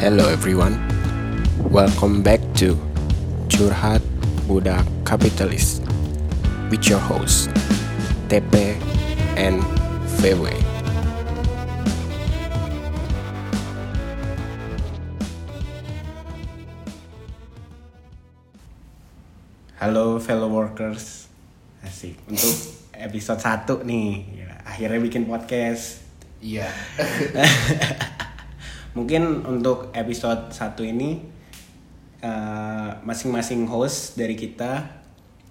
[0.00, 0.80] Hello everyone,
[1.68, 2.72] welcome back to
[3.52, 4.00] Curhat
[4.48, 5.84] Budak Kapitalis
[6.72, 7.52] with your host
[8.32, 8.80] TP
[9.36, 9.60] and
[10.16, 10.56] VW.
[19.76, 21.28] Halo fellow workers,
[21.84, 22.56] asik untuk
[22.96, 24.08] episode 1 nih,
[24.64, 26.00] akhirnya bikin podcast.
[26.40, 26.72] Iya.
[28.90, 31.22] Mungkin untuk episode 1 ini
[32.20, 34.82] eh, masing-masing host dari kita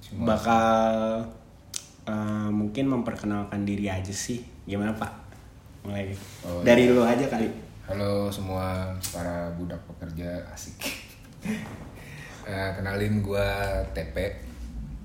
[0.04, 1.24] Cuma- bakal
[2.04, 4.44] eh, mungkin memperkenalkan diri aja sih.
[4.66, 5.12] Gimana Pak?
[5.88, 6.12] Mulai
[6.44, 6.94] Oh, dari iya.
[6.94, 7.48] lu aja kali.
[7.88, 10.76] Halo semua para budak pekerja asik.
[12.50, 13.46] Eh, kenalin gua
[13.94, 14.18] TP.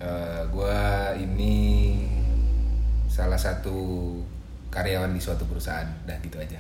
[0.01, 1.93] Eh, gua ini
[3.05, 3.77] salah satu
[4.73, 5.85] karyawan di suatu perusahaan.
[6.09, 6.57] Dah gitu aja.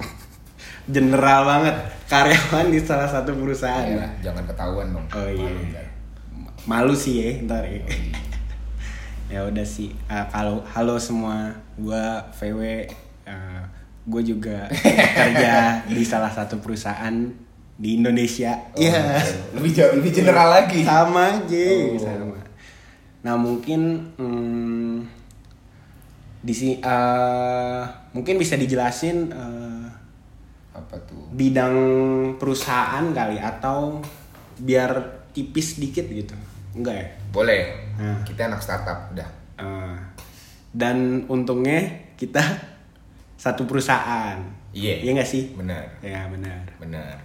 [0.84, 3.88] General banget karyawan di salah satu perusahaan.
[3.88, 5.06] Ya, jangan ketahuan dong.
[5.10, 5.48] Oh iya.
[5.48, 5.86] Malu ntar.
[6.64, 7.80] Malu sih ya ntar ya.
[7.80, 8.12] Oh, iya.
[9.32, 12.84] ya udah sih Ah, kalau halo semua gua VW
[14.04, 14.68] gue juga
[15.16, 17.24] kerja di salah satu perusahaan
[17.74, 19.00] di Indonesia Oh, Iya.
[19.56, 20.84] Lebih jauh, lebih general lagi.
[20.84, 21.96] sama aja Oh.
[21.96, 22.36] sama
[23.24, 25.08] nah mungkin hmm,
[26.44, 27.82] di sini eh,
[28.12, 29.63] mungkin bisa dijelasin eh,
[30.74, 31.30] Apa tuh?
[31.30, 31.76] bidang
[32.36, 34.02] perusahaan kali atau
[34.58, 34.90] biar
[35.30, 36.34] tipis dikit gitu
[36.74, 37.62] enggak ya Boleh.
[37.98, 38.22] Nah.
[38.22, 39.26] Kita anak startup udah.
[39.58, 39.96] Eh,
[40.70, 41.82] dan untungnya
[42.14, 42.38] kita
[43.34, 44.38] satu perusahaan.
[44.70, 45.02] Iya.
[45.02, 45.50] Iya nggak sih?
[45.54, 45.82] Benar.
[45.98, 46.62] Ya benar.
[46.78, 47.18] Benar.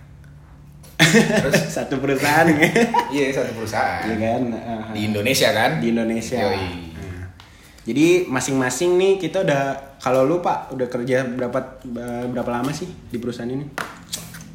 [1.78, 2.58] satu perusahaan ya.
[3.10, 4.06] Iya, satu perusahaan.
[4.06, 4.42] Iya kan?
[4.50, 5.78] Eh, Di Indonesia kan?
[5.78, 6.38] di Indonesia.
[6.42, 6.89] Yoi.
[7.90, 11.82] Jadi masing-masing nih kita udah kalau lu Pak udah kerja berapa
[12.30, 13.66] berapa lama sih di perusahaan ini?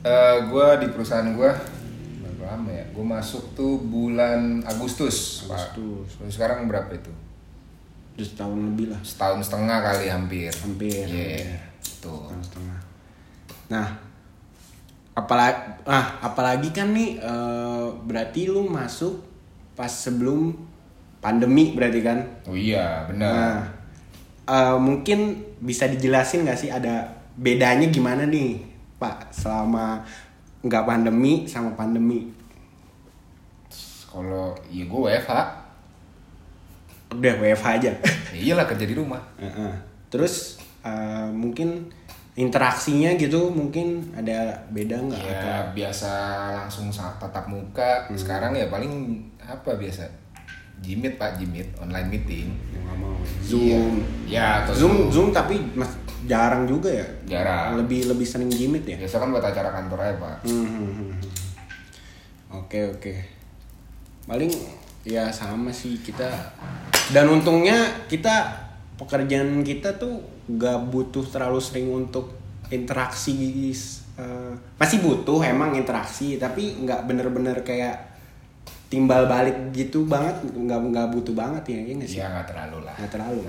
[0.06, 1.50] Eh, gue di perusahaan gue
[2.22, 2.86] berapa lama ya?
[2.94, 5.50] Gue masuk tuh bulan Agustus.
[5.50, 5.74] Pak.
[5.74, 6.22] Agustus.
[6.22, 7.10] Terus sekarang berapa itu?
[8.14, 9.00] Udah setahun lebih lah.
[9.02, 10.52] Setahun setengah kali hampir.
[10.54, 11.02] Hampir.
[11.10, 11.58] Iya.
[11.98, 12.30] Tuh.
[12.30, 12.78] Setahun setengah.
[13.74, 13.88] Nah,
[15.18, 15.58] apalagi
[15.90, 19.18] ah apalagi kan nih eh, berarti lu masuk
[19.74, 20.54] pas sebelum
[21.24, 22.20] pandemi berarti kan?
[22.44, 23.56] Oh iya, Nah, benar.
[24.44, 28.60] eh, mungkin bisa dijelasin nggak sih ada bedanya gimana nih,
[28.94, 30.04] Pak, selama
[30.60, 32.28] nggak pandemi sama pandemi?
[34.04, 35.32] Kalau iya gue WFH.
[37.14, 37.90] Udah WFH aja.
[38.34, 39.22] Ya iyalah kerja di rumah.
[39.38, 39.70] Heeh.
[40.10, 41.86] Terus eh, mungkin
[42.34, 45.22] interaksinya gitu mungkin ada beda nggak?
[45.22, 46.10] Ya Atau- biasa
[46.52, 48.10] langsung sa- tatap muka.
[48.10, 48.18] Hmm.
[48.18, 48.90] Sekarang ya paling
[49.38, 50.02] apa biasa?
[50.84, 52.52] Jimit pak, Jimit online meeting.
[52.68, 53.16] Ya, nggak mau.
[53.40, 53.94] Zoom.
[54.28, 55.88] Ya, atau Zoom, Zoom tapi mas,
[56.28, 57.06] jarang juga ya.
[57.24, 57.80] Jarang.
[57.80, 59.00] Lebih lebih sering gimit ya.
[59.00, 60.36] Biasa kan buat acara kantor aja pak.
[60.44, 61.14] Hmm, hmm, hmm, hmm.
[62.60, 63.12] Oke oke.
[64.28, 64.52] Paling
[65.04, 66.28] ya sama sih kita.
[67.12, 68.64] Dan untungnya kita
[68.96, 72.36] pekerjaan kita tuh gak butuh terlalu sering untuk
[72.72, 73.72] interaksi.
[74.14, 78.13] eh, masih butuh emang interaksi, tapi nggak bener-bener kayak
[78.94, 82.18] timbal balik gitu banget, nggak nggak butuh banget ya, ya nggak sih?
[82.18, 82.94] Iya nggak terlalu lah.
[82.94, 83.40] Nggak terlalu.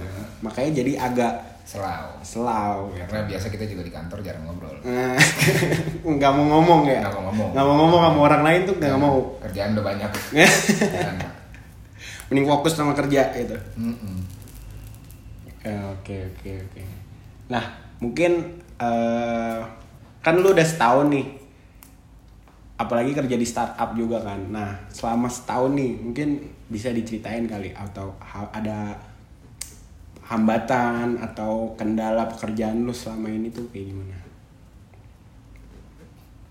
[0.42, 2.14] Makanya jadi agak Selau.
[2.22, 2.94] selau.
[2.94, 4.74] Karena biasa kita juga di kantor jarang ngobrol.
[4.82, 5.18] Nah,
[6.18, 7.50] nggak mau ngomong ya Nggak mau ngomong.
[7.54, 10.10] nggak mau ngomong sama orang lain tuh nggak mau Kerjaan udah banyak.
[10.14, 10.24] Pak.
[12.26, 13.54] mending fokus sama kerja gitu.
[15.62, 16.82] Ya, oke oke oke
[17.46, 17.62] nah
[17.98, 19.60] mungkin eh,
[20.20, 21.26] kan lu udah setahun nih
[22.76, 28.12] apalagi kerja di startup juga kan nah selama setahun nih mungkin bisa diceritain kali atau
[28.52, 28.96] ada
[30.26, 34.26] hambatan atau kendala pekerjaan lu selama ini tuh kayak gimana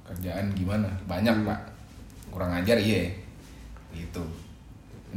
[0.04, 0.88] Kerjaan gimana?
[1.08, 1.60] Banyak pak.
[2.28, 3.08] Kurang ajar iya.
[3.96, 4.20] Gitu.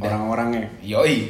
[0.00, 1.28] Dan- orang-orangnya Yoi.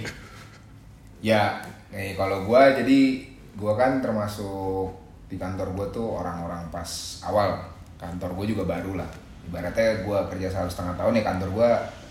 [1.19, 1.59] Ya,
[1.91, 3.27] nih kalau gua jadi
[3.59, 4.95] gua kan termasuk
[5.27, 6.87] di kantor gua tuh orang-orang pas
[7.27, 7.59] awal.
[7.99, 9.11] Kantor gua juga baru lah.
[9.49, 11.71] Ibaratnya gua kerja satu setengah tahun ya kantor gua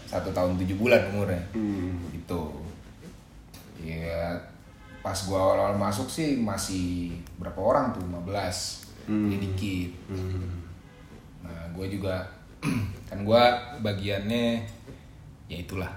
[0.10, 1.42] satu tahun tujuh bulan umurnya.
[1.54, 2.02] Hmm.
[2.12, 2.42] Gitu.
[3.82, 4.36] Ya
[5.06, 9.32] pas gua awal-awal masuk sih masih berapa orang tuh 15 Hmm.
[9.32, 9.92] Jadi dikit.
[10.12, 10.68] Hmm.
[11.48, 12.28] Nah, gue juga
[13.10, 13.44] kan gue
[13.80, 14.68] bagiannya
[15.48, 15.88] ya itulah.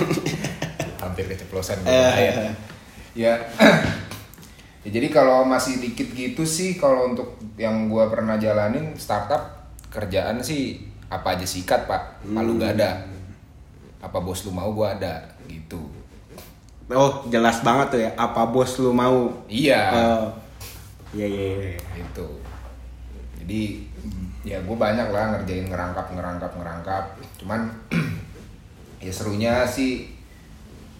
[1.04, 1.92] Hampir keceplosan gue.
[1.92, 2.32] Eh.
[3.12, 3.36] ya.
[4.82, 9.61] ya jadi kalau masih dikit gitu sih kalau untuk yang gue pernah jalanin startup
[9.92, 10.80] kerjaan sih
[11.12, 13.04] apa aja sikat pak, malu gak ada.
[14.00, 15.78] Apa bos lu mau gue ada gitu.
[16.90, 18.10] Oh, jelas banget tuh ya.
[18.16, 19.30] Apa bos lu mau?
[19.46, 19.82] Iya.
[19.92, 20.26] Oh.
[21.12, 21.46] Iya, iya,
[21.76, 21.80] iya.
[22.00, 22.26] Itu.
[23.42, 23.74] jadi
[24.42, 27.04] ya gue banyak lah ngerjain ngerangkap ngerangkap ngerangkap
[27.42, 27.70] cuman
[29.04, 30.10] ya serunya sih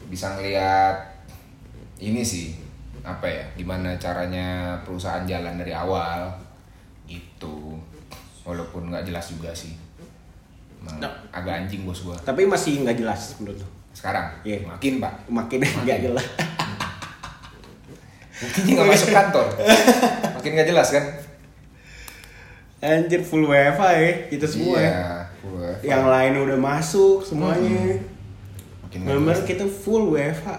[0.06, 0.94] bisa ngeliat
[2.02, 2.54] ini sih
[3.02, 6.30] apa ya gimana caranya perusahaan jalan dari awal
[7.10, 7.61] gitu
[8.42, 9.72] walaupun nggak jelas juga sih
[10.76, 11.12] Emang Nah.
[11.30, 13.68] agak anjing bos gue Tapi masih nggak jelas menurut lo.
[13.92, 14.66] sekarang Iya.
[14.66, 16.26] makin pak Makin nggak jelas.
[18.34, 19.46] buktinya nggak masuk kantor
[20.32, 21.04] makin nggak jelas kan
[22.82, 24.82] Anjir full WFA ya kita semua ya.
[24.82, 25.02] iya
[25.40, 27.94] gua- Yang lain udah masuk semuanya.
[28.90, 29.46] Bener jelas.
[29.46, 30.58] kita full WFA.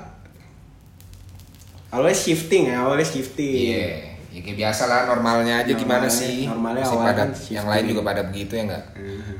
[1.91, 3.75] Awalnya shifting ya, awalnya shifting.
[3.75, 6.37] Iya, ya kayak biasa lah normalnya aja gimana Normalnya- sih?
[6.43, 8.85] normalnya awalnya pada kan yang lain juga pada begitu ya enggak?
[8.95, 9.33] Mhm.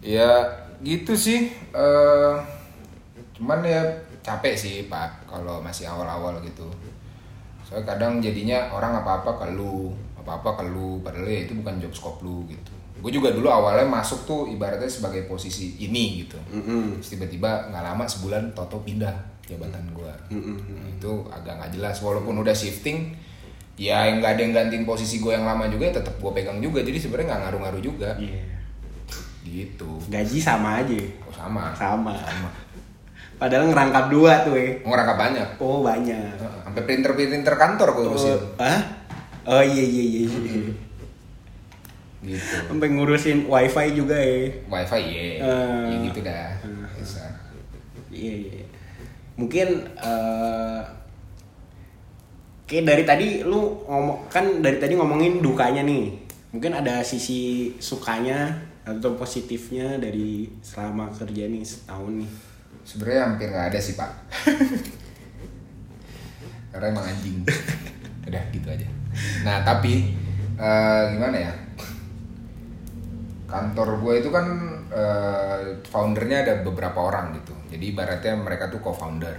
[0.00, 0.30] Ya
[0.80, 1.40] gitu sih.
[1.72, 2.34] eh
[3.32, 3.80] cuman ya
[4.20, 6.68] capek sih pak kalau masih awal-awal gitu.
[7.62, 11.92] Soalnya kadang jadinya orang apa-apa ke lu, apa-apa ke lu, padahal ya itu bukan job
[11.92, 12.72] scope lu gitu.
[12.98, 16.38] Gue juga dulu awalnya masuk tuh ibaratnya sebagai posisi ini gitu.
[16.50, 17.00] Mhm.
[17.00, 19.10] Terus tiba-tiba nggak lama sebulan Toto pindah
[19.42, 20.12] jabatan gue.
[20.30, 20.56] Mhm.
[20.96, 23.10] Itu agak nggak jelas walaupun udah shifting
[23.74, 26.58] ya yang nggak ada yang gantiin posisi gue yang lama juga ya tetap gue pegang
[26.58, 28.42] juga jadi sebenarnya nggak ngaruh-ngaruh juga Iya.
[29.42, 30.98] gitu Gaji sama aja.
[31.20, 32.14] oh, sama Sama.
[32.16, 32.50] sama
[33.34, 34.70] Padahal ngerangkap dua tuh ya.
[34.80, 36.36] mau ngerangkap banyak Oh banyak.
[36.62, 38.80] sampai printer printer kantor gue Oh, urusin ah?
[39.44, 40.22] Oh iya iya iya.
[40.22, 40.72] iya.
[42.22, 44.46] gitu Sampai ngurusin wifi juga ya.
[44.64, 45.84] wifi iya Eh.
[45.88, 46.50] ya gitu dah
[46.94, 47.24] bisa
[48.08, 48.62] Iya iya.
[49.34, 50.80] Mungkin eh
[52.72, 56.24] kayak dari tadi lu ngomong kan dari tadi ngomongin dukanya nih.
[56.56, 58.48] Mungkin ada sisi sukanya
[58.88, 62.32] atau positifnya dari selama kerja nih setahun nih.
[62.82, 64.10] sebenarnya hampir nggak ada sih pak.
[66.72, 67.44] Karena emang anjing.
[68.26, 68.88] Udah gitu aja.
[69.44, 70.16] Nah tapi
[70.56, 71.52] eh, gimana ya?
[73.52, 74.46] Kantor gue itu kan
[74.88, 77.52] eh, foundernya ada beberapa orang gitu.
[77.68, 79.36] Jadi ibaratnya mereka tuh co-founder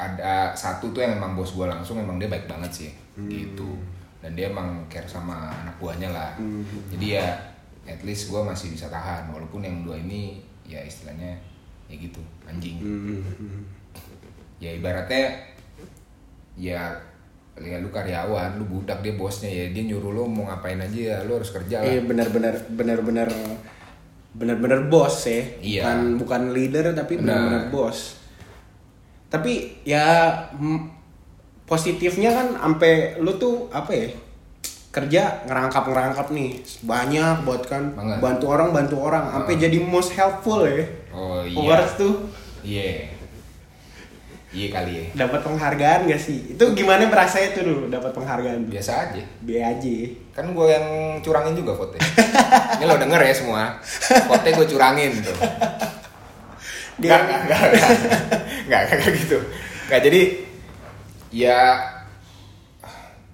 [0.00, 2.90] ada satu tuh yang emang bos gue langsung emang dia baik banget sih
[3.28, 3.76] gitu
[4.18, 6.32] dan dia emang care sama anak buahnya lah
[6.88, 7.26] jadi ya
[7.86, 11.36] at least gue masih bisa tahan walaupun yang dua ini ya istilahnya
[11.84, 13.64] ya gitu anjing Hmm.
[14.58, 15.36] ya ibaratnya
[16.54, 16.80] ya
[17.56, 21.16] ya lu karyawan lu budak dia bosnya ya dia nyuruh lu mau ngapain aja ya
[21.24, 23.28] lu harus kerja lah Iya benar-benar benar-benar
[24.30, 25.42] benar-benar bos ya.
[25.58, 25.82] Iya.
[25.82, 27.34] Bukan bukan leader tapi Benar.
[27.34, 28.19] benar-benar bos.
[29.30, 30.26] Tapi ya
[31.64, 34.08] positifnya kan sampai lu tuh apa ya?
[34.90, 36.58] kerja ngerangkap-ngerangkap nih.
[36.82, 37.94] Banyak buat kan.
[38.18, 39.30] Bantu orang bantu orang.
[39.30, 40.82] Sampai jadi most helpful ya.
[41.14, 41.54] Oh iya.
[41.56, 42.26] Awards tuh.
[42.60, 43.06] Iya.
[44.50, 45.04] Iya kali ya.
[45.14, 46.58] Dapat penghargaan gak sih?
[46.58, 49.22] Itu gimana merasanya tuh dulu dapat penghargaan biasa aja.
[49.46, 49.94] B aja.
[50.34, 50.86] Kan gue yang
[51.22, 53.78] curangin juga foto ini lo denger ya semua.
[54.26, 55.38] Foto gue curangin tuh.
[56.98, 57.90] Dia- Nggak, nggak, nggak, nggak,
[58.70, 59.38] nggak, nggak gitu.
[59.90, 60.20] Nggak, jadi
[61.34, 61.58] ya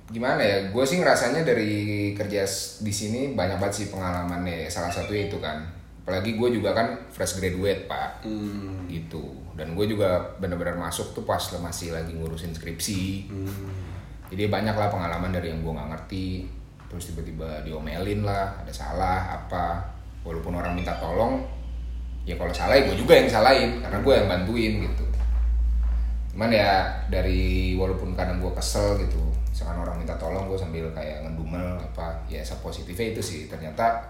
[0.09, 0.57] gimana ya?
[0.73, 1.75] Gue sih ngerasanya dari
[2.17, 2.47] kerja
[2.81, 4.71] di sini banyak banget sih pengalamannya.
[4.73, 5.61] Salah satunya itu kan.
[6.07, 8.87] Apalagi gue juga kan fresh graduate pak, Hmm.
[8.87, 9.35] gitu.
[9.59, 13.27] Dan gue juga benar-benar masuk tuh pas masih lagi ngurusin skripsi.
[14.31, 16.47] Jadi banyak lah pengalaman dari yang gue nggak ngerti.
[16.87, 19.83] Terus tiba-tiba diomelin lah, ada salah apa.
[20.23, 21.43] Walaupun orang minta tolong,
[22.23, 25.05] ya kalau salah ya gue juga yang salahin karena gue yang bantuin gitu
[26.37, 29.17] cuman ya dari walaupun kadang gue kesel gitu
[29.49, 33.41] misalkan orang minta tolong gue sambil kayak ngedumel apa ya positifnya itu sih.
[33.49, 34.05] Ternyata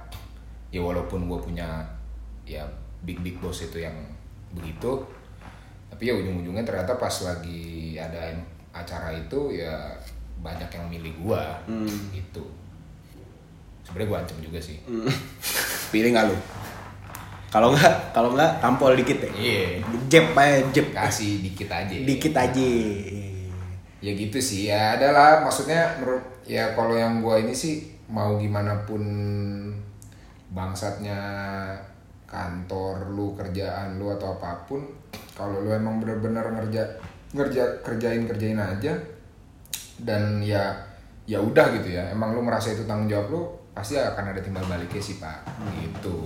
[0.74, 1.86] ya walaupun gue punya
[2.42, 2.66] ya
[3.06, 3.94] big big boss itu yang
[4.50, 5.06] begitu
[5.86, 8.34] tapi ya ujung-ujungnya ternyata pas lagi ada
[8.74, 9.94] acara itu ya
[10.42, 11.42] banyak yang milih gue
[12.10, 12.42] gitu.
[13.86, 14.82] Sebenarnya gue ancam juga sih.
[15.94, 16.55] Pilih nggak lu
[17.46, 19.62] kalau nggak kalau nggak tampol dikit ya Iya.
[20.10, 21.94] jeb aja jeb kasih dikit aja.
[21.94, 22.70] Dikit aja.
[24.02, 28.86] Ya gitu sih ya adalah maksudnya menurut ya kalau yang gua ini sih mau gimana
[28.86, 29.02] pun
[30.52, 31.18] bangsatnya
[32.26, 34.82] kantor lu kerjaan lu atau apa pun
[35.34, 36.82] kalau lu emang bener-bener ngerja
[37.34, 38.94] ngerja kerjain kerjain aja
[40.02, 40.74] dan ya
[41.26, 42.06] ya udah gitu ya.
[42.12, 43.42] Emang lu merasa itu tanggung jawab lu
[43.74, 45.42] pasti akan ada timbal baliknya sih pak.
[45.74, 46.16] Gitu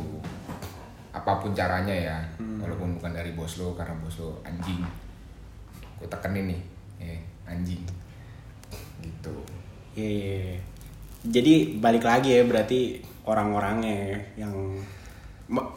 [1.20, 2.16] apa pun caranya ya.
[2.40, 4.80] Walaupun bukan dari bos lo karena bos lo anjing.
[5.96, 6.60] Gue tekenin nih.
[6.98, 7.84] Eh, anjing.
[9.00, 9.34] Gitu.
[9.94, 10.56] Iya.
[11.20, 14.52] Jadi balik lagi ya berarti orang-orangnya yang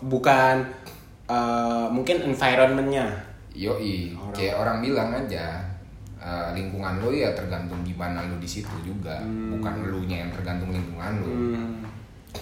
[0.02, 0.64] bukan
[1.26, 3.08] eh, mungkin environmentnya.
[3.54, 4.18] yoi.
[4.18, 5.62] Orang- kayak orang bilang aja
[6.18, 9.20] eh, lingkungan lu ya tergantung gimana lu di situ juga.
[9.24, 11.84] Bukan lu nya yang tergantung lingkungan lu Hmm.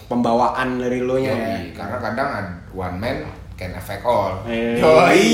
[0.07, 1.57] pembawaan dari lo nya ya.
[1.73, 3.17] Karena kadang ad- one man
[3.53, 4.77] can affect all Eh.
[4.77, 5.27] Yoi.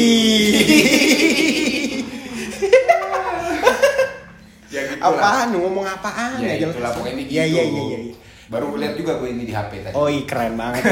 [4.67, 5.10] ya gitu lah.
[5.10, 6.75] apaan lu ngomong apaan ya jelas.
[6.75, 8.00] itulah pokoknya gitu Iya iya iya iya.
[8.48, 10.84] baru lihat juga gue ini di HP tadi Oh iya keren banget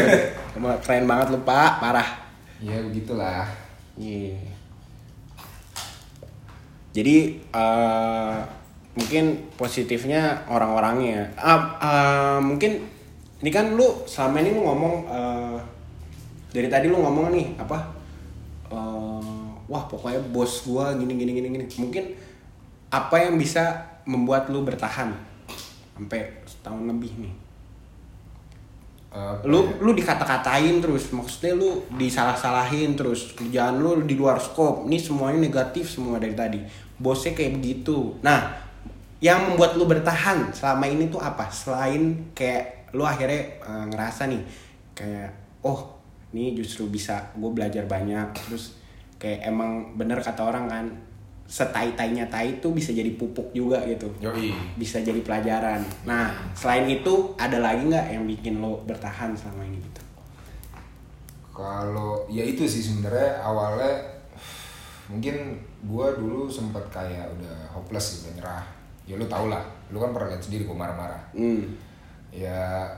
[0.82, 2.10] keren banget lu pak parah.
[2.58, 3.44] ya begitulah
[3.96, 4.36] Iya.
[6.92, 8.36] Jadi eh,
[8.94, 9.24] mungkin
[9.56, 11.32] positifnya orang-orangnya.
[11.36, 12.84] Ah, ah, mungkin
[13.40, 15.58] ini kan lu selama ini lu ngomong eh,
[16.56, 17.78] dari tadi lu ngomong nih apa?
[18.72, 21.66] eh, wah pokoknya bos gua gini gini gini gini.
[21.76, 22.04] Mungkin
[22.96, 25.12] apa yang bisa membuat lu bertahan
[26.00, 27.34] sampai setahun lebih nih?
[29.16, 35.00] Eh, lu lu dikata-katain terus maksudnya lu disalah-salahin terus kerjaan lu di luar skop ini
[35.00, 36.60] semuanya negatif semua dari tadi
[37.00, 38.52] bosnya kayak begitu nah
[39.24, 44.44] yang membuat lu bertahan selama ini tuh apa selain kayak lu akhirnya eh, ngerasa nih
[44.92, 45.32] kayak
[45.64, 45.95] oh
[46.36, 48.76] ini justru bisa gue belajar banyak terus
[49.16, 50.86] kayak emang bener kata orang kan
[51.46, 54.50] setai-tainya tai tuh bisa jadi pupuk juga gitu Yoi.
[54.82, 55.78] bisa jadi pelajaran.
[56.02, 60.02] Nah, selain itu ada lagi nggak yang bikin lo bertahan selama ini gitu?
[61.54, 63.94] Kalau ya itu sih sebenarnya awalnya
[65.06, 68.66] mungkin gua dulu sempat kayak udah hopeless gitu nyerah.
[69.06, 69.62] Ya lu tau lah,
[69.94, 71.22] lu kan pernah lihat sendiri gua marah-marah.
[71.38, 71.62] Hmm.
[72.34, 72.90] Ya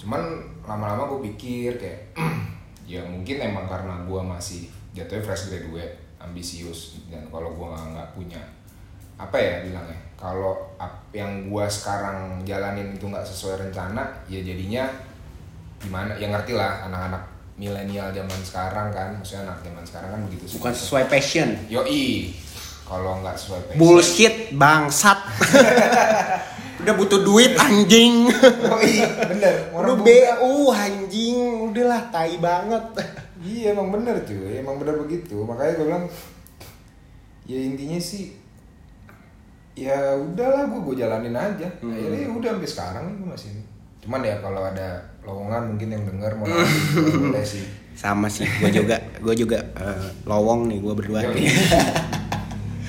[0.00, 2.12] cuman lama-lama gue pikir kayak
[2.92, 8.40] ya mungkin emang karena gua masih jatuhnya fresh graduate, ambisius dan kalau gua nggak punya
[9.16, 10.56] apa ya bilangnya kalau
[11.12, 14.88] yang gua sekarang jalanin itu nggak sesuai rencana ya jadinya
[15.78, 17.22] gimana ya ngerti lah anak-anak
[17.58, 21.48] milenial zaman sekarang kan maksudnya anak zaman sekarang kan begitu Bukan sesuai passion.
[21.68, 22.32] yoi
[22.88, 25.18] kalau nggak sesuai passion Bullshit, bangsat.
[26.88, 28.32] Udah butuh duit anjing.
[28.32, 28.96] yoi
[29.28, 32.80] bener Lu orang BU anjing, udahlah tai banget.
[33.38, 36.04] iya emang bener cuy emang bener begitu makanya gue bilang
[37.44, 38.34] ya intinya sih
[39.74, 41.92] ya udahlah gue gue jalanin aja Hmm.
[41.92, 43.52] akhirnya ya udah sampai sekarang gue masih
[44.00, 44.88] cuman ya kalau ada
[45.22, 50.66] lowongan mungkin yang denger mau boleh sih Sama sih, gue juga, gue juga eh, lowong
[50.66, 51.18] nih, gue berdua.
[51.20, 51.50] Yoi.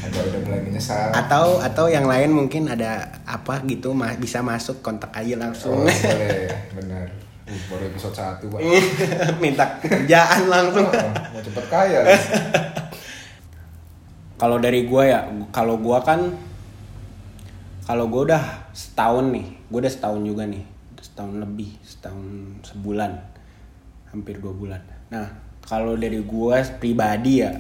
[0.10, 4.82] Agak udah mulai menyesal Atau atau yang lain mungkin ada apa gitu ma- bisa masuk
[4.82, 5.78] kontak aja oh, langsung.
[5.86, 7.06] boleh bener
[7.50, 8.62] Uh, baru episode 1 pak
[9.42, 10.86] Minta kerjaan langsung.
[10.86, 12.06] Oh, mau cepet kaya
[14.40, 16.32] Kalau dari gue ya, kalau gue kan,
[17.84, 20.64] kalau gue udah setahun nih, gue udah setahun juga nih,
[20.96, 22.28] setahun lebih, setahun
[22.64, 23.20] sebulan,
[24.16, 24.80] hampir dua bulan.
[25.12, 25.28] Nah,
[25.60, 27.52] kalau dari gue pribadi ya,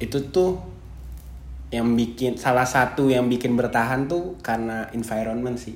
[0.00, 0.56] itu tuh
[1.72, 5.72] yang bikin salah satu yang bikin bertahan tuh karena environment sih,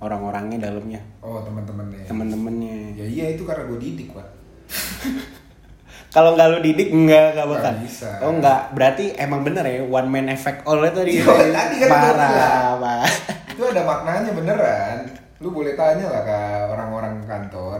[0.00, 2.76] orang-orangnya dalamnya, oh teman-temannya temen-temennya.
[2.96, 4.24] ya iya itu karena gue didik pak
[6.14, 7.74] Kalau nggak lu didik nggak nggak bakal.
[7.82, 8.06] Bisa.
[8.22, 11.18] Oh nggak, berarti emang bener ya one man effect all tadi.
[11.18, 13.02] Iya, tadi kan parah,
[13.54, 14.98] itu ada maknanya beneran
[15.38, 16.38] lu boleh tanya lah ke
[16.74, 17.78] orang-orang kantor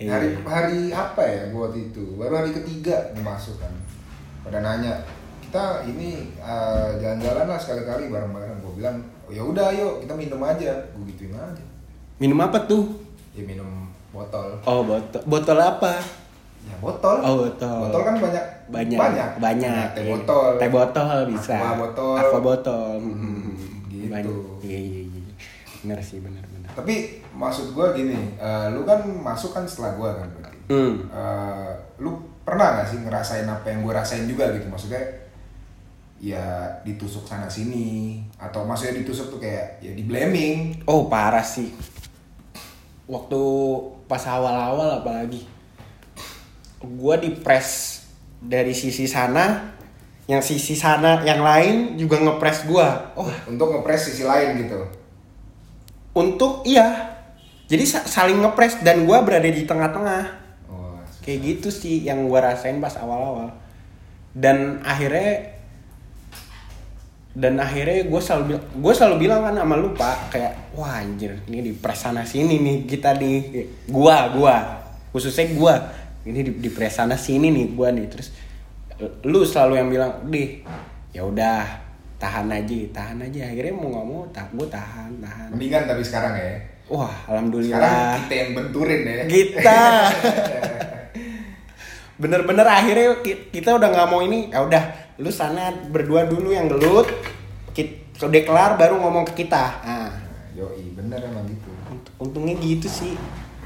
[0.00, 0.16] Iya.
[0.16, 3.68] hari hari apa ya waktu itu baru hari ketiga masuk kan
[4.40, 4.96] pada nanya
[5.50, 10.38] kita ini eh, jalan-jalan lah sekali-kali bareng-bareng gua bilang oh, ya udah ayo kita minum
[10.40, 11.64] aja gua gituin aja
[12.16, 12.86] Minum apa tuh?
[13.32, 15.98] ya minum botol Oh botol, botol apa?
[16.60, 17.78] ya botol Oh botol.
[17.82, 19.72] botol kan banyak banyak, banyak banyak.
[19.74, 20.10] Nah, teh Iya.
[20.14, 21.56] botol Teh botol bisa.
[21.56, 22.14] Aqua botol.
[22.14, 22.90] Aqua botol.
[22.94, 23.54] Hmm, Hmm,
[23.90, 24.06] gitu.
[24.06, 24.36] Banyak.
[24.62, 25.22] Iya iya iya.
[25.80, 26.70] Bener sih bener bener.
[26.70, 26.94] tapi
[27.32, 31.02] maksud gua gini eh, lu kan masuk kan setelah gua kan berarti Hmm.
[31.04, 35.02] Eh, lu pernah gak sih ngerasain apa yang gue rasain juga gitu maksudnya
[36.20, 38.20] ya ditusuk sana sini.
[38.36, 40.84] Atau maksudnya ditusuk tuh kayak ya di blaming.
[40.84, 41.72] Oh parah sih.
[43.10, 43.42] Waktu
[44.06, 45.42] pas awal-awal apalagi,
[46.78, 48.00] gua di press
[48.38, 49.74] dari sisi sana,
[50.30, 53.10] yang sisi sana yang lain juga ngepres gua.
[53.18, 53.26] Oh.
[53.50, 54.78] Untuk ngepres sisi lain gitu.
[56.14, 57.18] Untuk iya.
[57.70, 60.24] Jadi sa- saling ngepres dan gua berada di tengah-tengah.
[60.70, 63.50] Oh, kayak gitu sih yang gua rasain pas awal-awal.
[64.34, 65.58] Dan akhirnya
[67.30, 71.38] dan akhirnya gue selalu bilang gue selalu bilang kan sama lu pak kayak wah anjir
[71.46, 73.38] ini di pres sana sini nih kita nih
[73.86, 74.56] gua gua.
[75.14, 75.74] Khususnya gua.
[76.26, 78.06] Ini di, di pres sana sini nih gua nih.
[78.10, 78.28] Terus
[79.22, 80.60] lu selalu yang bilang deh
[81.10, 81.66] ya udah
[82.18, 83.46] tahan aja tahan aja.
[83.46, 85.48] Akhirnya mau nggak mau tak gue tahan tahan.
[85.54, 86.50] Mendingan tapi sekarang ya.
[86.90, 89.24] Wah sekarang alhamdulillah kita yang benturin ya.
[89.30, 89.80] Kita.
[92.20, 96.64] Bener-bener akhirnya ki- kita udah nggak mau ini ya udah lu sana berdua dulu yang
[96.66, 97.04] gelut
[97.70, 99.64] Kit- udah kelar baru ngomong ke kita.
[99.80, 100.12] Nah Nah,
[100.56, 101.70] yoi bener emang gitu.
[101.86, 103.14] unt- untungnya gitu sih.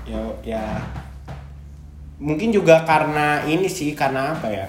[0.05, 0.63] Ya ya.
[2.19, 4.67] Mungkin juga karena ini sih karena apa ya?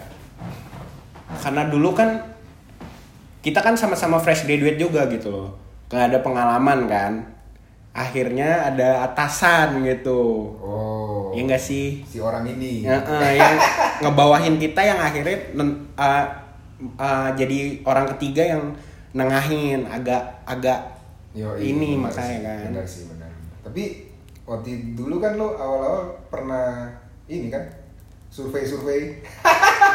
[1.37, 2.21] Karena dulu kan
[3.41, 5.49] kita kan sama-sama fresh graduate juga gitu loh.
[5.89, 7.13] Nggak ada pengalaman kan.
[7.93, 10.51] Akhirnya ada atasan gitu.
[10.57, 11.31] Oh.
[11.31, 12.01] Ya enggak sih?
[12.03, 12.83] Si orang ini.
[12.83, 13.55] Ya, eh, yang
[14.01, 15.83] ngebawahin kita yang akhirnya nen-
[16.79, 18.63] eh, jadi orang ketiga yang
[19.15, 20.79] nengahin agak agak
[21.35, 22.59] Yoi, ini bener makanya sih, kan.
[22.67, 23.31] bener sih bener
[23.63, 23.83] tapi
[24.45, 26.85] waktu dulu kan lo awal-awal pernah
[27.25, 27.65] ini kan
[28.29, 29.25] survei-survei.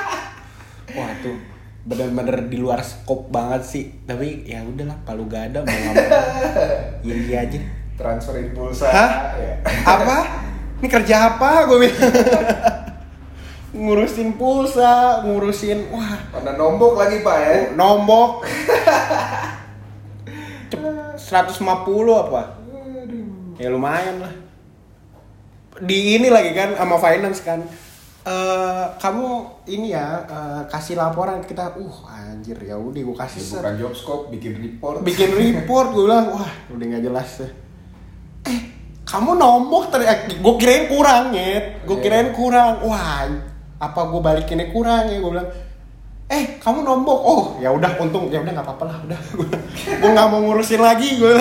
[0.99, 1.39] Wah tuh
[1.81, 3.85] bener-bener di luar skop banget sih.
[4.09, 6.07] Tapi ya udahlah kalau gak ada mau nggak mau.
[7.07, 7.61] Iya iya aja.
[7.95, 8.89] Transferin pulsa.
[8.89, 9.11] Hah?
[9.37, 9.55] ya.
[9.87, 10.19] apa?
[10.81, 11.69] Ini kerja apa?
[11.69, 12.01] Gue bilang
[13.71, 16.19] ngurusin pulsa ngurusin wah.
[16.35, 17.55] Pada nombok lagi pak ya?
[17.79, 18.43] Nombok.
[20.71, 21.63] Cep- 150
[22.11, 22.43] apa?
[23.61, 24.35] Ya lumayan lah.
[25.81, 27.63] Di ini lagi kan sama finance kan.
[28.21, 29.27] Eh kamu
[29.71, 31.79] ini ya eh, kasih laporan kita.
[31.79, 33.63] Uh anjir ya udah gue kasih set.
[33.63, 35.07] bukan job scope bikin report.
[35.07, 37.53] Bikin report gue bilang wah udah nggak jelas deh.
[38.51, 38.61] Eh
[39.07, 41.87] kamu nombok teriak gue kirain kurang nyet.
[41.87, 42.83] Gue kirain kurang.
[42.83, 43.31] Wah
[43.81, 45.09] apa gue balikinnya kurang?
[45.09, 45.49] Ya gue bilang
[46.29, 47.19] eh kamu nombok.
[47.19, 48.29] Oh ya udah untung.
[48.29, 49.19] Ya udah nggak apa-apa lah udah.
[50.01, 51.33] Gue nggak mau ngurusin lagi gue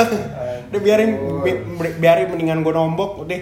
[0.71, 1.11] udah biarin
[1.43, 3.37] bi- bi- biarin mendingan gue nombok udah.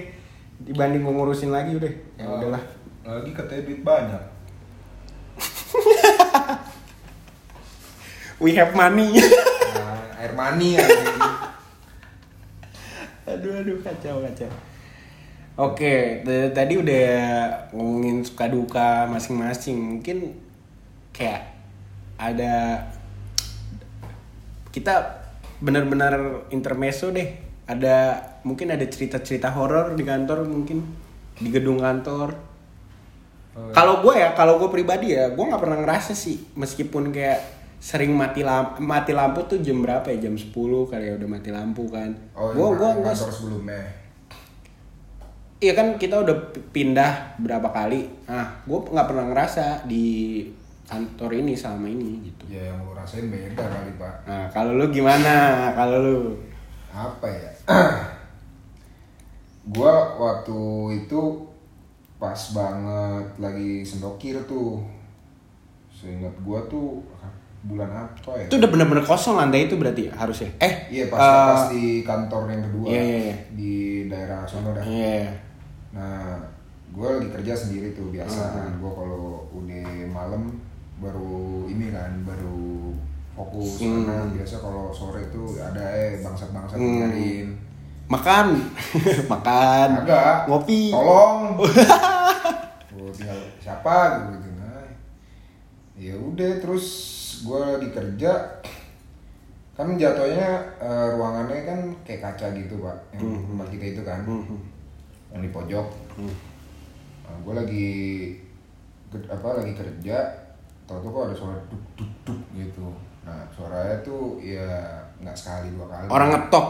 [0.60, 1.92] Dibanding gue ngurusin lagi udah.
[2.18, 2.64] Ya udahlah.
[3.08, 4.22] lagi katanya duit banyak.
[8.44, 9.18] We have money.
[9.18, 10.82] Nah, air mani ya
[13.28, 14.48] aduh aduh kacau kacau
[15.58, 17.10] oke t- tadi udah
[17.74, 19.98] ngomongin suka duka masing-masing.
[19.98, 20.18] Mungkin
[21.12, 21.50] kayak
[22.22, 22.86] ada
[24.70, 25.26] kita
[25.58, 27.46] benar-benar intermezzo deh.
[27.68, 30.86] Ada mungkin ada cerita-cerita horor di kantor mungkin
[31.42, 32.38] di gedung kantor.
[33.58, 37.42] Oh, kalau gue ya kalau gue pribadi ya gue nggak pernah ngerasa sih meskipun kayak
[37.82, 40.30] sering mati lampu mati lampu tuh jam berapa ya?
[40.30, 42.14] Jam 10 kali ya udah mati lampu kan.
[42.38, 44.07] Oh gue gue gue sebelumnya
[45.58, 46.36] Iya kan kita udah
[46.70, 48.06] pindah berapa kali.
[48.30, 50.06] Ah, gue nggak pernah ngerasa di
[50.86, 52.48] kantor ini selama ini gitu.
[52.48, 55.68] ya yang lu rasain beda kali pak Nah, kalau lu gimana?
[55.76, 56.20] Kalau lu
[56.88, 57.52] apa ya
[59.76, 60.60] gua waktu
[61.04, 61.22] itu
[62.18, 64.80] pas banget lagi sendokir tuh
[65.92, 67.04] seingat gua tuh
[67.68, 70.48] bulan apa ya itu udah bener-bener kosong lantai itu berarti harusnya.
[70.58, 73.36] Eh, iya pas eh, pas di kantor yang kedua iya, iya, iya.
[73.52, 73.74] di
[74.08, 75.28] daerah sono dah Iya.
[75.90, 76.36] Nah
[76.90, 78.56] gua lagi kerja sendiri tuh biasa Hmm.
[78.56, 80.44] kan gua kalau udah malam
[80.98, 82.92] baru ini kan baru
[83.34, 84.04] fokus Hmm.
[84.04, 86.96] karena biasa kalau sore tuh ada eh bangsat-bangsat Hmm.
[87.02, 87.50] nyariin
[88.08, 88.56] Makan.
[89.30, 89.90] Makan.
[90.02, 90.90] agak Ngopi.
[90.90, 91.60] tolong
[92.90, 94.88] gue tinggal siapa gitu gitu nah
[95.94, 96.86] ya udah terus
[97.40, 98.32] gue lagi kerja
[99.74, 104.58] kan jatuhnya eh, ruangannya kan kayak kaca gitu pak yang tempat kita itu kan Mhm.
[105.30, 106.34] Yang di pojok Hmm.
[107.22, 107.88] nah, gue lagi
[109.08, 110.18] ke- apa lagi kerja
[110.84, 112.88] tau tuh kok ada suara duk duk duk gitu
[113.22, 114.64] nah suaranya tuh ya
[115.18, 116.66] nggak sekali dua kali Orang ngetok.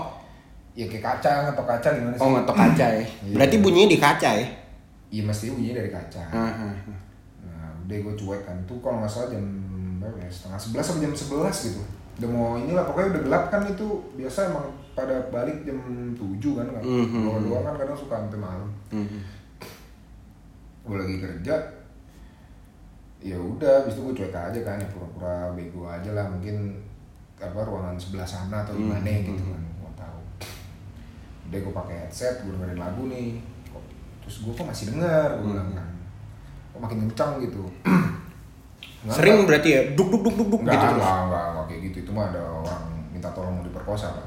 [0.73, 3.05] ya kayak kaca ngetok kaca gimana sih Oh, ngetok kaca ya.
[3.23, 3.33] Iya.
[3.33, 4.47] Berarti bunyinya di kaca ya.
[5.07, 6.23] Iya mesti bunyinya dari kaca.
[6.27, 6.73] Ah.
[7.39, 8.57] Nah, udah gue cuek kan.
[8.65, 9.41] Tuh kalau nggak salah jam
[9.97, 10.27] berapa ya?
[10.27, 11.81] Setengah sebelas sampai jam sebelas gitu.
[12.17, 14.65] Udah mau inilah pokoknya udah gelap kan itu biasa emang
[14.97, 15.77] pada balik jam
[16.17, 16.17] 7
[16.57, 16.81] kan kan.
[16.81, 17.21] Mhm.
[17.29, 18.69] Doa-doa kan kadang suka sampai malam.
[18.89, 19.19] Mhm.
[20.81, 21.55] Gue lagi kerja.
[23.17, 26.77] Ya udah, habis itu gue cuek aja kan, ya pura-pura bego aja lah mungkin
[27.37, 29.25] apa ruangan sebelah sana atau gimana Mhm.
[29.25, 30.21] gitu kan, mau tahu.
[31.49, 33.41] Udah gue pakai headset, gue dengerin lagu nih.
[34.21, 35.89] Terus gue kok masih denger, gue bilang kan.
[36.73, 37.61] Kok makin kencang gitu.
[39.05, 39.47] Nggak, Sering nggak.
[39.47, 41.05] berarti ya duk duk duk duk duk Enggak, gitu enggak, terus.
[41.27, 41.97] enggak, enggak, kayak gitu.
[42.01, 42.83] Itu mah ada orang
[43.13, 44.25] minta tolong mau diperkosa, Pak.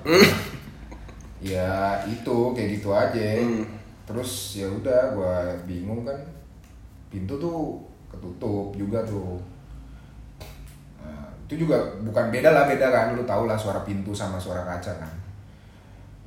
[1.40, 1.70] ya,
[2.06, 3.26] itu kayak gitu aja.
[3.40, 3.64] Hmm.
[4.06, 6.18] Terus ya udah gua bingung kan.
[7.10, 9.38] Pintu tuh ketutup juga tuh.
[10.98, 13.06] Nah, itu juga bukan beda lah, beda kan.
[13.14, 15.14] Lu tau lah suara pintu sama suara kaca kan.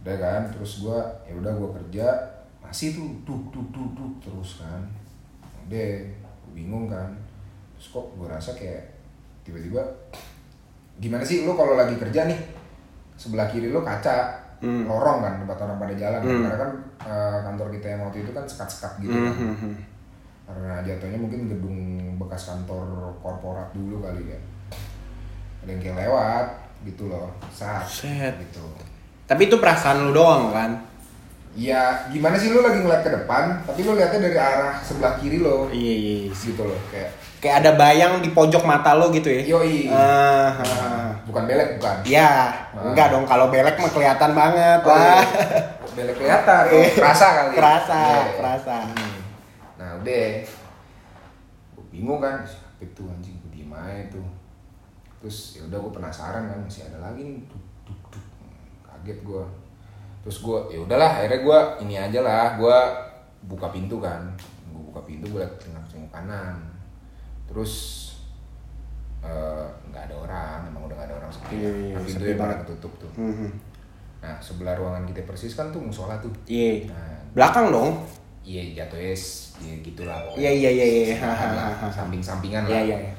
[0.03, 2.07] Udah kan, terus gua ya udah gua kerja
[2.59, 4.83] masih tuh duk duk duk duk terus kan.
[5.67, 6.03] Udah,
[6.51, 7.07] bingung kan.
[7.83, 8.95] Terus kok gua rasa kayak
[9.43, 9.83] tiba-tiba
[10.95, 12.39] gimana sih lu kalau lagi kerja nih
[13.13, 14.87] sebelah kiri lu kaca Hmm.
[14.87, 16.31] lorong kan tempat orang pada jalan kan.
[16.31, 16.43] Hmm.
[16.47, 16.71] karena kan
[17.03, 19.71] eh, kantor kita yang waktu itu kan sekat-sekat gitu kan Mhm, mhm.
[20.43, 21.77] karena jatuhnya mungkin gedung
[22.15, 22.87] bekas kantor
[23.19, 24.39] korporat dulu kali ya
[25.59, 26.45] ada yang kayak lewat
[26.81, 28.39] gitu loh saat Set.
[28.39, 28.63] gitu
[29.25, 30.71] Tapi itu perasaan lu doang kan?
[31.53, 35.37] Ya gimana sih lu lagi ngeliat ke depan tapi lu liatnya dari arah sebelah kiri
[35.37, 36.13] lo Iya iya.
[36.23, 36.33] iya.
[36.33, 39.43] gitu loh kayak Kayak ada bayang di pojok mata lo gitu ya?
[39.43, 41.09] yoi Ah, ah, ah.
[41.23, 45.11] bukan belek bukan Ya, enggak dong kalau belek mah kelihatan banget Oh, iya.
[45.19, 45.23] lah.
[45.91, 48.31] belek kelihatan oh, kerasa kali Eh, Kerasa, Iya.
[48.33, 48.77] kerasa.
[49.75, 50.25] nah udah
[51.69, 54.23] gue bingung kan siapa itu anjing gue diem aja tuh
[55.19, 58.25] terus ya udah gue penasaran kan masih ada lagi nih duk, duk, duk.
[58.81, 59.43] kaget gue
[60.23, 62.77] terus gue ya udahlah akhirnya gue ini aja lah gue
[63.43, 64.23] buka pintu kan
[64.65, 66.55] gue buka pintu gue liat tengah tengah kanan
[67.45, 67.73] terus
[69.19, 72.33] eh, nggak ada orang emang udah nggak ada orang sepi Iya, iya, Nah, sepi pintunya
[72.33, 72.57] pada banget.
[72.63, 73.49] ketutup tuh Mhm.
[74.19, 76.87] nah sebelah ruangan kita persis kan tuh musola tuh Iya.
[76.87, 77.91] nah Belakang dong.
[78.41, 80.19] iya jatuh es ya gitulah.
[80.33, 81.15] Iya iya iya iya.
[81.17, 82.83] Lah, samping-sampingan Iya lah.
[82.85, 82.97] iya.
[83.01, 83.11] iya.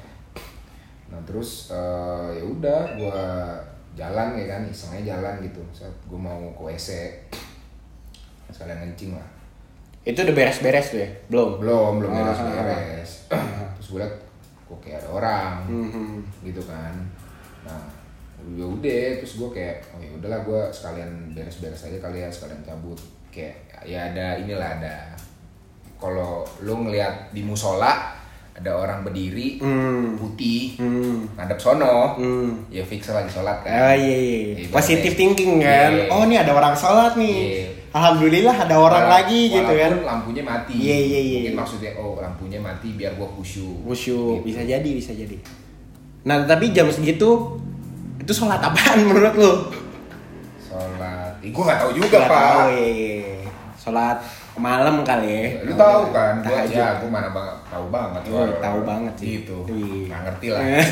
[1.09, 3.21] Nah terus eh, ya udah gua
[3.95, 5.63] jalan ya kan, isengnya jalan gitu.
[5.71, 6.89] Saat gua mau ke WC,
[8.51, 9.29] sekalian kencing lah.
[10.05, 11.09] Itu udah beres-beres tuh ya?
[11.27, 11.57] Belum.
[11.59, 13.11] Belum, belum Ah, beres-beres.
[13.79, 14.15] terus gua liat
[14.65, 16.21] kok kayak ada orang Mhm.
[16.43, 16.95] gitu kan.
[17.65, 17.85] Nah
[18.45, 22.61] ya udah terus gua kayak oh ya udahlah gua sekalian beres-beres aja kali ya sekalian
[22.61, 23.01] cabut
[23.33, 24.97] kayak ya ada inilah ada
[25.97, 28.13] kalau lu ngelihat di musola
[28.55, 30.15] ada orang berdiri Hmm.
[30.15, 31.27] putih Hmm.
[31.35, 32.63] ngadep sono Hmm.
[32.69, 34.67] ya fix lagi sholat kan Oh iya iya.
[34.69, 35.91] Positif thinking kan.
[35.91, 36.07] Iya.
[36.09, 37.35] Oh ini ada orang sholat nih.
[37.35, 37.67] Iya.
[37.91, 39.93] Alhamdulillah ada orang Wala- lagi gitu kan.
[40.01, 41.39] lampunya mati Iya, iya, iya.
[41.41, 44.47] mungkin maksudnya oh lampunya mati biar gua khusyuk Khusyuk Gitu.
[44.49, 45.37] bisa jadi bisa jadi.
[46.25, 47.59] Nah tapi jam segitu
[48.17, 49.53] itu sholat apaan menurut lu?
[50.61, 53.23] sholat eh, gua nggak tahu juga Nggak pak tahu, iya, iya.
[53.77, 54.19] Sholat
[54.57, 55.43] malam kali ya.
[55.63, 56.77] lu tahu kan gua Tahajud.
[56.77, 59.27] ya gua mana banget tahu banget Oh, tahu banget sih.
[59.37, 60.07] gitu Wih.
[60.07, 60.87] nggak ngerti lah Eh.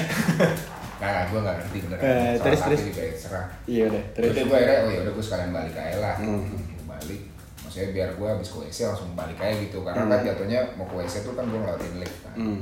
[0.99, 1.99] Nah, gue gak ngerti bener.
[1.99, 2.81] Eh, Salah terus, terus.
[2.87, 3.47] juga ya, serah.
[3.67, 4.47] Iya udah Terus terus.
[4.47, 6.15] gue akhirnya, oh ya udah gue sekalian balik aja lah.
[6.15, 6.43] Hmm.
[6.47, 7.21] Gue balik.
[7.59, 9.79] Maksudnya biar gue habis ke WC langsung balik aja gitu.
[9.83, 10.13] Karena Hmm.
[10.13, 12.35] kan jatuhnya mau ke WC tuh kan gue ngelewatin lift kan.
[12.37, 12.61] Hmm.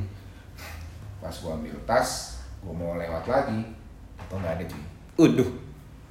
[1.19, 2.09] Pas gue ambil tas,
[2.59, 3.61] gue mau lewat lagi.
[4.19, 4.83] Atau nggak ada cuy.
[5.21, 5.51] Uduh.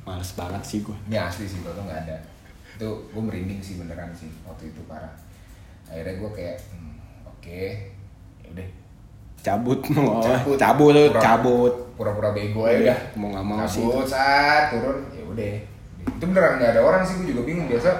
[0.04, 0.98] Males banget sih gua.
[1.04, 2.18] Ini asli sih, tuh nggak ada.
[2.80, 5.12] Itu gue merinding sih beneran sih waktu itu parah.
[5.92, 6.96] Akhirnya gue kayak, hmm,
[7.28, 7.64] oke,
[8.40, 8.68] ya udah.
[9.40, 9.80] Cabut.
[9.92, 10.56] Mau cabut.
[10.56, 10.96] Cabut.
[11.12, 11.74] Pura- cabut.
[12.00, 13.84] pura-pura bego aja Iya, udah mau nggak mau sih.
[13.84, 15.56] Cabut saat turun ya udah.
[16.08, 17.68] Itu beneran nggak ada orang sih gue juga bingung.
[17.68, 17.92] Biasa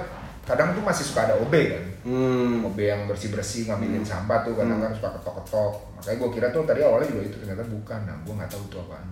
[0.48, 1.84] kadang tuh masih suka ada OB kan.
[2.00, 2.64] Hmm.
[2.64, 6.46] OB yang bersih bersih ngambilin sampah tuh kadang kan suka ketok ketok makanya gue kira
[6.48, 8.00] tuh tadi awalnya juga itu ternyata bukan.
[8.08, 9.08] Nah gue nggak tahu itu apaan.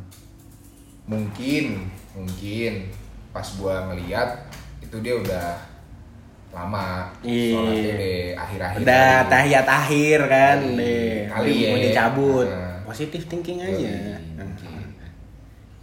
[1.05, 1.65] Mungkin
[2.13, 2.73] mungkin
[3.29, 4.31] pas gue ngeliat
[4.79, 5.47] itu dia udah
[6.49, 7.61] lama Iya.
[7.61, 11.19] deh akhir-akhir Udah tahiyat akhir kan Kali- deh.
[11.29, 11.85] kali mau ya.
[11.87, 12.47] dicabut.
[12.49, 12.77] Nah.
[12.83, 13.93] Positif thinking aja.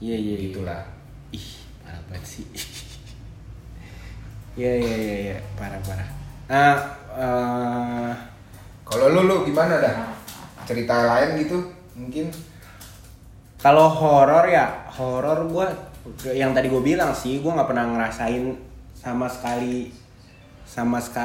[0.01, 0.15] Iya iya.
[0.17, 0.35] iya.
[0.49, 0.81] Gitulah.
[1.29, 1.47] Ih,
[1.79, 2.45] parah banget sih.
[4.55, 6.09] Iya iya iya iya, parah parah.
[6.47, 6.75] Nah,
[7.13, 8.11] eh,
[8.81, 9.95] Kalau lu lu gimana dah?
[10.63, 11.57] Cerita lain gitu
[11.93, 12.31] mungkin?
[13.55, 15.65] kalau horor ya, horor gua
[16.23, 18.53] yang tadi gue bilang sih, gua nggak pernah ngerasain
[19.05, 19.93] sama sekali.
[20.65, 21.15] Sama sekali